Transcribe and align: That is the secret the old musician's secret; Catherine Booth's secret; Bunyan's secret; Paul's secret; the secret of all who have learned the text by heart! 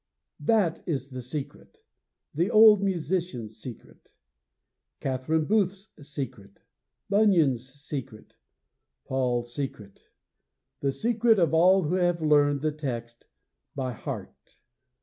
That 0.39 0.81
is 0.87 1.11
the 1.11 1.21
secret 1.21 1.77
the 2.33 2.49
old 2.49 2.81
musician's 2.81 3.55
secret; 3.57 4.15
Catherine 4.99 5.45
Booth's 5.45 5.93
secret; 6.01 6.61
Bunyan's 7.07 7.69
secret; 7.71 8.35
Paul's 9.05 9.53
secret; 9.53 10.05
the 10.79 10.91
secret 10.91 11.37
of 11.37 11.53
all 11.53 11.83
who 11.83 11.93
have 11.97 12.19
learned 12.19 12.61
the 12.61 12.71
text 12.71 13.27
by 13.75 13.93
heart! 13.93 14.57